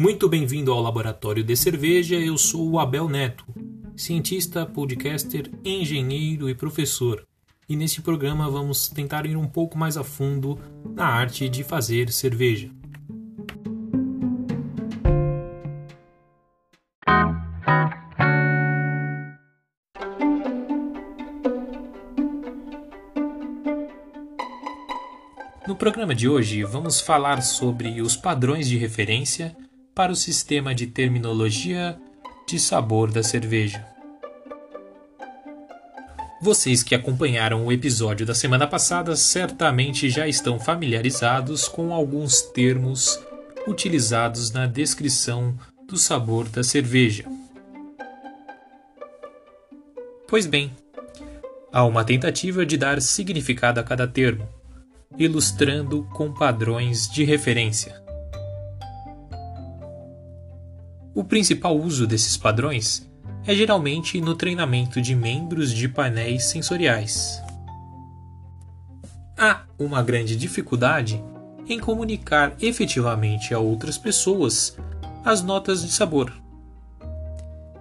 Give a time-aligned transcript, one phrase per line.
[0.00, 2.14] Muito bem-vindo ao Laboratório de Cerveja.
[2.14, 3.44] Eu sou o Abel Neto,
[3.96, 7.26] cientista, podcaster, engenheiro e professor.
[7.68, 10.56] E neste programa vamos tentar ir um pouco mais a fundo
[10.94, 12.70] na arte de fazer cerveja.
[25.66, 29.56] No programa de hoje, vamos falar sobre os padrões de referência
[29.98, 31.98] para o sistema de terminologia
[32.46, 33.84] de sabor da cerveja.
[36.40, 43.18] Vocês que acompanharam o episódio da semana passada certamente já estão familiarizados com alguns termos
[43.66, 45.58] utilizados na descrição
[45.88, 47.24] do sabor da cerveja.
[50.28, 50.70] Pois bem,
[51.72, 54.48] há uma tentativa de dar significado a cada termo,
[55.18, 58.07] ilustrando com padrões de referência.
[61.18, 63.04] O principal uso desses padrões
[63.44, 67.42] é geralmente no treinamento de membros de painéis sensoriais.
[69.36, 71.20] Há uma grande dificuldade
[71.68, 74.78] em comunicar efetivamente a outras pessoas
[75.24, 76.32] as notas de sabor.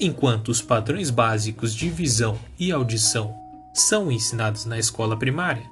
[0.00, 3.36] Enquanto os padrões básicos de visão e audição
[3.74, 5.68] são ensinados na escola primária,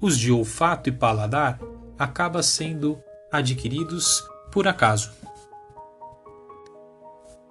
[0.00, 1.56] os de olfato e paladar
[1.96, 2.98] acabam sendo
[3.30, 5.19] adquiridos por acaso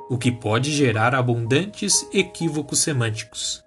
[0.10, 3.64] o que pode gerar abundantes equívocos semânticos.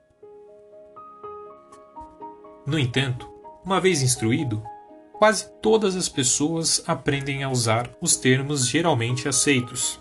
[2.67, 3.31] No entanto,
[3.65, 4.63] uma vez instruído,
[5.13, 10.01] quase todas as pessoas aprendem a usar os termos geralmente aceitos.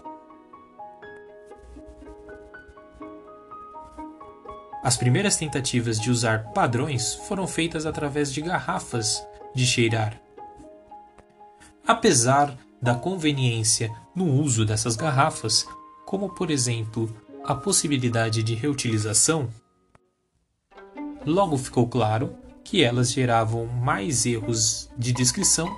[4.84, 10.20] As primeiras tentativas de usar padrões foram feitas através de garrafas de cheirar.
[11.88, 15.68] Apesar da conveniência no uso dessas garrafas,
[16.12, 17.10] como por exemplo
[17.46, 19.50] a possibilidade de reutilização,
[21.26, 22.36] logo ficou claro
[22.66, 25.74] que elas geravam mais erros de descrição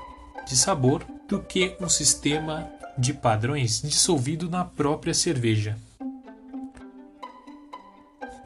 [0.47, 2.67] de sabor do que um sistema
[2.97, 5.77] de padrões dissolvido na própria cerveja.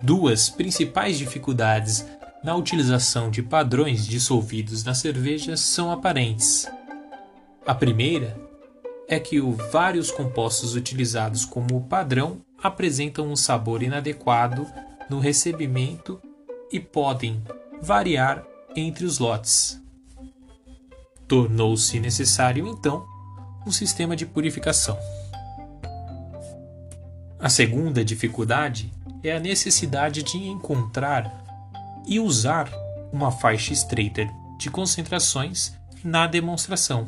[0.01, 2.05] Duas principais dificuldades
[2.43, 6.69] na utilização de padrões dissolvidos na cerveja são aparentes.
[7.65, 8.46] A primeira
[9.07, 14.67] é que os vários compostos utilizados como padrão apresentam um sabor inadequado
[15.09, 16.21] no recebimento
[16.71, 17.41] e podem
[17.81, 18.43] variar
[18.75, 19.81] entre os lotes.
[21.27, 23.05] Tornou-se necessário, então,
[23.65, 24.97] um sistema de purificação.
[27.39, 28.91] A segunda dificuldade
[29.23, 31.43] é a necessidade de encontrar
[32.07, 32.71] e usar
[33.11, 37.07] uma faixa estreita de concentrações na demonstração.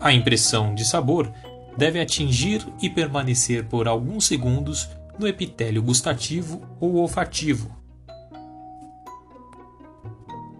[0.00, 1.32] A impressão de sabor
[1.76, 4.88] deve atingir e permanecer por alguns segundos
[5.18, 7.70] no epitélio gustativo ou olfativo.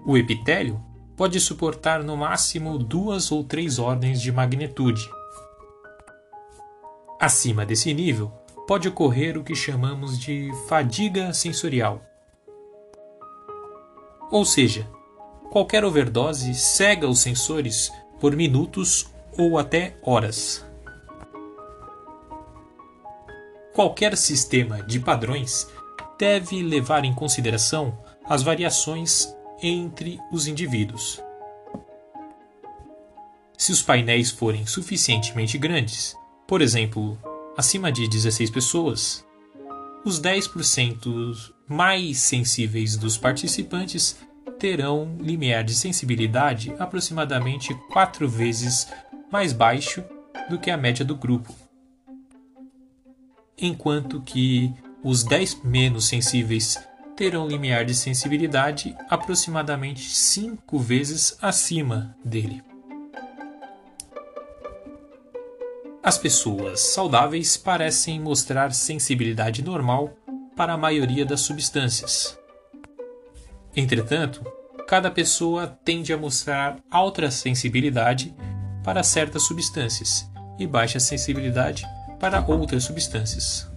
[0.07, 0.81] O epitélio
[1.17, 5.09] pode suportar no máximo duas ou três ordens de magnitude.
[7.21, 8.31] Acima desse nível,
[8.67, 12.03] pode ocorrer o que chamamos de fadiga sensorial.
[14.31, 14.89] Ou seja,
[15.51, 20.65] qualquer overdose cega os sensores por minutos ou até horas.
[23.73, 25.69] Qualquer sistema de padrões
[26.19, 31.21] deve levar em consideração as variações entre os indivíduos.
[33.57, 36.17] Se os painéis forem suficientemente grandes,
[36.47, 37.19] por exemplo,
[37.57, 39.25] acima de 16 pessoas,
[40.05, 44.17] os 10% mais sensíveis dos participantes
[44.59, 48.87] terão limiar de sensibilidade aproximadamente quatro vezes
[49.35, 50.05] mais baixo
[50.49, 51.53] do que a média do grupo,
[53.59, 54.73] enquanto que
[55.03, 56.79] os 10 menos sensíveis
[57.17, 62.63] terão limiar de sensibilidade aproximadamente 5 vezes acima dele.
[66.01, 70.17] As pessoas saudáveis parecem mostrar sensibilidade normal
[70.55, 72.39] para a maioria das substâncias.
[73.75, 74.45] Entretanto,
[74.87, 78.33] cada pessoa tende a mostrar alta sensibilidade
[78.85, 81.85] para certas substâncias e baixa sensibilidade
[82.21, 83.69] para outras substâncias.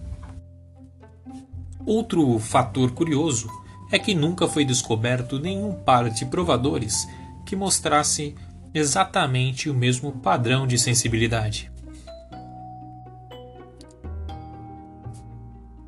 [1.84, 3.48] Outro fator curioso
[3.90, 7.08] é que nunca foi descoberto nenhum par de provadores
[7.46, 8.34] que mostrasse
[8.74, 11.72] exatamente o mesmo padrão de sensibilidade.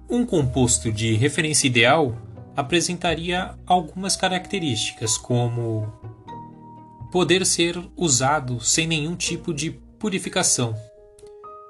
[0.09, 2.17] Um composto de referência ideal
[2.57, 5.93] apresentaria algumas características, como
[7.11, 10.75] poder ser usado sem nenhum tipo de purificação,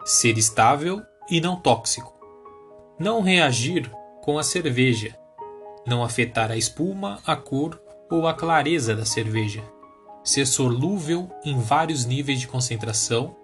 [0.04, 1.00] ser estável
[1.30, 2.14] e não tóxico,
[2.98, 3.90] não reagir
[4.22, 5.16] com a cerveja,
[5.86, 9.62] não afetar a espuma, a cor ou a clareza da cerveja,
[10.22, 13.34] ser solúvel em vários níveis de concentração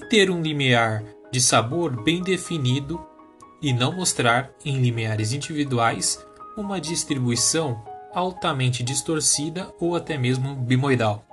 [0.00, 3.00] e ter um limiar de sabor bem definido
[3.62, 6.24] e não mostrar em limiares individuais
[6.56, 11.24] uma distribuição altamente distorcida ou até mesmo bimoidal.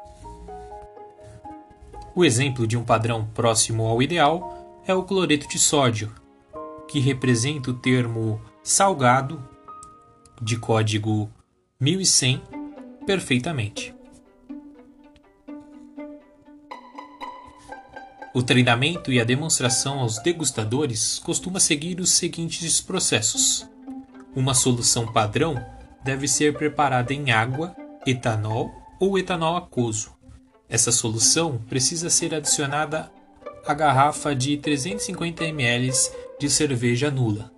[2.14, 6.14] O exemplo de um padrão próximo ao ideal é o cloreto de sódio,
[6.88, 9.42] que representa o termo salgado
[10.42, 11.30] de código
[11.80, 12.42] 1100
[13.06, 13.96] perfeitamente.
[18.34, 23.68] O treinamento e a demonstração aos degustadores costuma seguir os seguintes processos.
[24.34, 25.56] Uma solução padrão
[26.04, 27.76] deve ser preparada em água,
[28.06, 30.12] etanol ou etanol aquoso.
[30.70, 33.12] Essa solução precisa ser adicionada
[33.66, 35.92] à garrafa de 350 ml
[36.40, 37.52] de cerveja nula.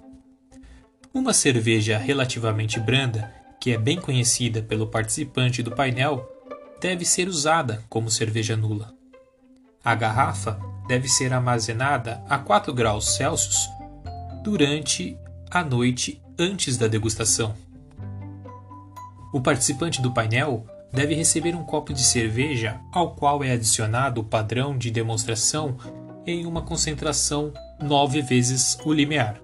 [1.13, 6.27] Uma cerveja relativamente branda, que é bem conhecida pelo participante do painel,
[6.81, 8.93] deve ser usada como cerveja nula.
[9.83, 13.69] A garrafa deve ser armazenada a 4 graus Celsius
[14.43, 15.17] durante
[15.51, 17.55] a noite antes da degustação.
[19.33, 24.23] O participante do painel deve receber um copo de cerveja ao qual é adicionado o
[24.23, 25.75] padrão de demonstração
[26.23, 27.51] em uma concentração
[27.81, 29.41] 9 vezes o limiar.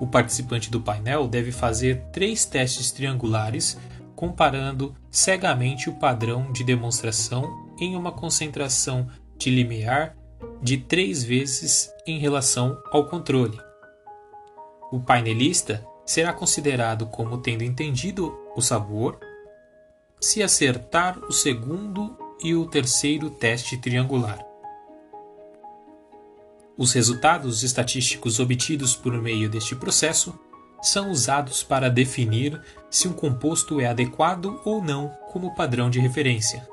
[0.00, 3.78] O participante do painel deve fazer três testes triangulares
[4.16, 10.16] comparando cegamente o padrão de demonstração em uma concentração de limiar
[10.62, 13.60] de três vezes em relação ao controle.
[14.90, 19.18] O painelista será considerado como tendo entendido o sabor
[20.20, 24.44] se acertar o segundo e o terceiro teste triangular.
[26.76, 30.38] Os resultados estatísticos obtidos por meio deste processo
[30.82, 32.60] são usados para definir
[32.90, 36.66] se um composto é adequado ou não como padrão de referência.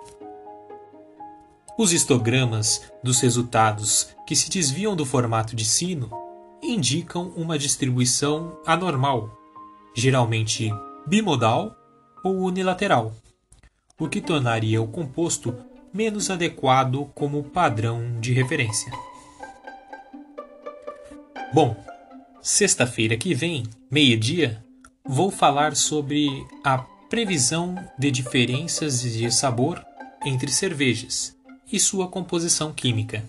[1.78, 6.10] Os histogramas dos resultados que se desviam do formato de sino
[6.72, 9.38] indicam uma distribuição anormal,
[9.96, 10.70] geralmente
[11.06, 11.76] bimodal
[12.24, 13.14] ou unilateral,
[14.00, 15.56] o que tornaria o composto
[15.94, 18.92] menos adequado como padrão de referência.
[21.54, 21.76] Bom,
[22.42, 24.64] sexta-feira que vem, meio-dia,
[25.04, 26.30] vou falar sobre
[26.64, 26.78] a
[27.10, 29.84] previsão de diferenças de sabor
[30.24, 31.36] entre cervejas
[31.72, 33.24] e sua composição química.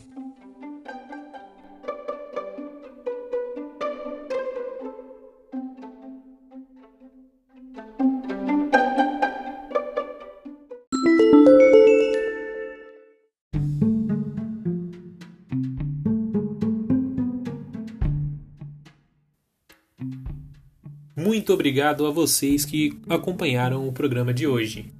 [21.40, 24.92] muito obrigado a vocês que acompanharam o programa de hoje.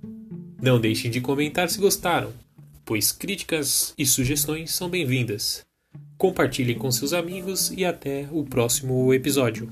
[0.59, 2.33] Não deixem de comentar se gostaram,
[2.83, 5.67] pois críticas e sugestões são bem-vindas.
[6.17, 9.71] Compartilhem com seus amigos e até o próximo episódio.